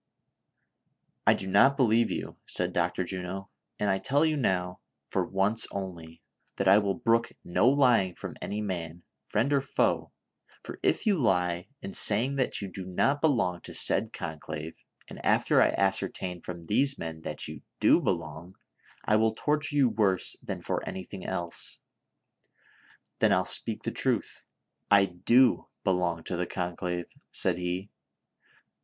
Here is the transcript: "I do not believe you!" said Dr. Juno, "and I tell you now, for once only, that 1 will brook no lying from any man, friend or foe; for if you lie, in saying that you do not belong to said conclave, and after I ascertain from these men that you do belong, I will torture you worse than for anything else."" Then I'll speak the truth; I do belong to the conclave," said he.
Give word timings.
"I 1.27 1.35
do 1.35 1.45
not 1.45 1.77
believe 1.77 2.09
you!" 2.09 2.35
said 2.47 2.73
Dr. 2.73 3.03
Juno, 3.03 3.51
"and 3.77 3.87
I 3.87 3.99
tell 3.99 4.25
you 4.25 4.35
now, 4.35 4.79
for 5.11 5.23
once 5.23 5.67
only, 5.69 6.23
that 6.55 6.65
1 6.65 6.81
will 6.81 6.95
brook 6.95 7.33
no 7.45 7.69
lying 7.69 8.15
from 8.15 8.35
any 8.41 8.61
man, 8.61 9.03
friend 9.27 9.53
or 9.53 9.61
foe; 9.61 10.11
for 10.63 10.79
if 10.81 11.05
you 11.05 11.19
lie, 11.21 11.67
in 11.83 11.93
saying 11.93 12.37
that 12.37 12.63
you 12.63 12.67
do 12.67 12.83
not 12.83 13.21
belong 13.21 13.61
to 13.61 13.75
said 13.75 14.11
conclave, 14.11 14.73
and 15.07 15.23
after 15.23 15.61
I 15.61 15.69
ascertain 15.69 16.41
from 16.41 16.65
these 16.65 16.97
men 16.97 17.21
that 17.21 17.47
you 17.47 17.61
do 17.79 18.01
belong, 18.01 18.55
I 19.05 19.17
will 19.17 19.35
torture 19.35 19.75
you 19.75 19.87
worse 19.87 20.35
than 20.41 20.63
for 20.63 20.83
anything 20.89 21.27
else."" 21.27 21.77
Then 23.19 23.31
I'll 23.31 23.45
speak 23.45 23.83
the 23.83 23.91
truth; 23.91 24.47
I 24.89 25.05
do 25.05 25.67
belong 25.83 26.23
to 26.23 26.35
the 26.35 26.47
conclave," 26.47 27.05
said 27.31 27.59
he. 27.59 27.91